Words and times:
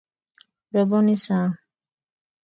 roboni 0.73 1.15
sang 1.25 1.51